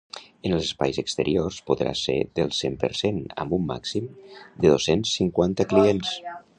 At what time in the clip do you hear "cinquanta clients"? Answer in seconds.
5.23-6.21